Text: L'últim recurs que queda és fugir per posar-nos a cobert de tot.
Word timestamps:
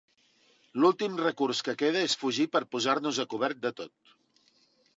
L'últim 0.83 1.19
recurs 1.23 1.61
que 1.67 1.75
queda 1.83 2.01
és 2.07 2.17
fugir 2.23 2.47
per 2.55 2.63
posar-nos 2.77 3.23
a 3.25 3.29
cobert 3.35 3.63
de 3.67 3.73
tot. 3.83 3.95